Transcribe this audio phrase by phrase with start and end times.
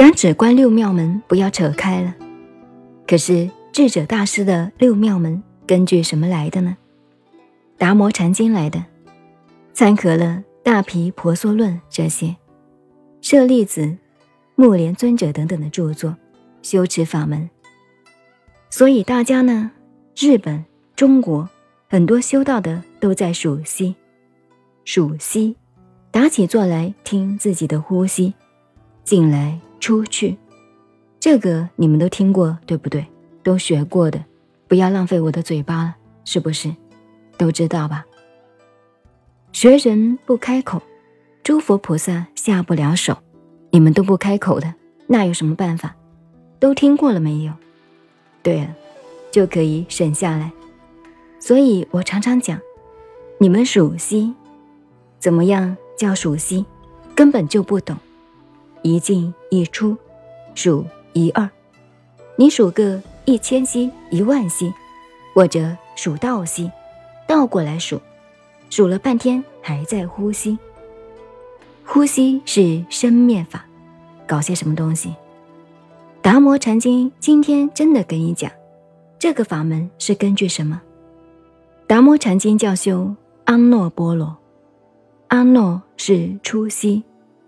[0.00, 2.14] 咱只关六庙门，不要扯开了。
[3.06, 6.74] 可是智者大师的六庙门根据什么来的呢？
[7.76, 8.82] 达摩禅经来的，
[9.74, 10.24] 参合了
[10.62, 12.34] 《大毗婆娑论》这些，
[13.20, 13.94] 舍利子、
[14.54, 16.16] 目连尊者等等的著作，
[16.62, 17.50] 修持法门。
[18.70, 19.70] 所以大家呢，
[20.16, 20.64] 日本、
[20.96, 21.46] 中国
[21.90, 23.94] 很多修道的都在数息，
[24.82, 25.58] 数息，
[26.10, 28.32] 打起坐来听自己的呼吸，
[29.04, 30.38] 进来出去。
[31.18, 33.04] 这个你们都听过对不对？
[33.42, 34.22] 都学过的，
[34.68, 36.72] 不要浪费我的嘴巴了，是不是？
[37.36, 38.04] 都知道吧？
[39.52, 40.80] 学人不开口，
[41.42, 43.16] 诸佛菩萨下不了手。
[43.70, 44.74] 你们都不开口的，
[45.06, 45.96] 那有什么办法？
[46.58, 47.52] 都听过了没有？
[48.42, 48.74] 对了，
[49.30, 50.52] 就可以省下来。
[51.38, 52.60] 所以我常常讲，
[53.38, 54.34] 你们属悉，
[55.18, 56.66] 怎么样叫属悉？
[57.14, 57.96] 根本就不懂，
[58.82, 59.96] 一进一出，
[60.54, 60.86] 数。
[61.12, 61.50] 一二，
[62.36, 64.72] 你数个一千息、一万息，
[65.34, 66.70] 或者数倒息，
[67.26, 68.00] 倒过来数，
[68.70, 70.56] 数了半天还在呼吸。
[71.84, 73.64] 呼吸是生灭法，
[74.24, 75.12] 搞些什么东西？
[76.22, 78.48] 达摩禅经今天真的跟你讲，
[79.18, 80.80] 这个法门是根据什么？
[81.88, 83.12] 达摩禅经教修
[83.46, 84.36] 阿耨波罗，
[85.26, 87.02] 阿耨是出息，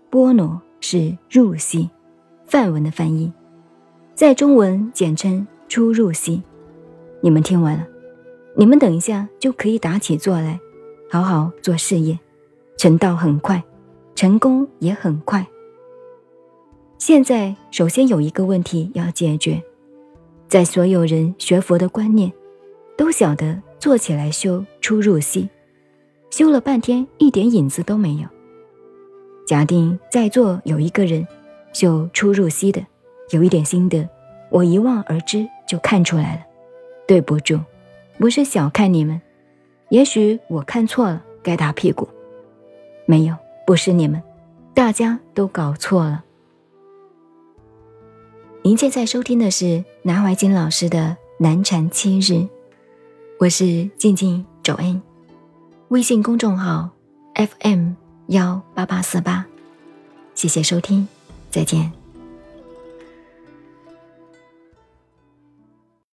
[0.09, 1.89] 波罗是入息，
[2.45, 3.31] 梵文的翻译。
[4.13, 6.43] 在中文简称出入息，
[7.21, 7.87] 你们听完了，
[8.57, 10.59] 你们等一下就可以打起坐来，
[11.09, 12.19] 好好做事业，
[12.75, 13.63] 成道很快，
[14.13, 15.47] 成功也很快。
[16.97, 19.63] 现在首先有一个问题要解决，
[20.49, 22.29] 在所有人学佛的观念，
[22.97, 25.47] 都晓得坐起来修出入息，
[26.29, 28.27] 修了半天一点影子都没有。
[29.45, 31.27] 假定在座有一个人
[31.71, 32.85] 就出入息的。
[33.31, 34.07] 有一点心得，
[34.49, 36.41] 我一望而知就看出来了。
[37.07, 37.59] 对不住，
[38.19, 39.19] 不是小看你们，
[39.89, 42.07] 也许我看错了，该打屁股。
[43.05, 44.21] 没有，不是你们，
[44.73, 46.23] 大家都搞错了。
[48.61, 50.99] 您现在收听的是南怀瑾老师的
[51.39, 52.33] 《南禅七日》，
[53.39, 55.01] 我是静静周恩，
[55.87, 56.91] 微信公众号
[57.35, 57.93] FM
[58.33, 59.45] 幺八八四八，
[60.33, 61.07] 谢谢收听，
[61.51, 62.02] 再见。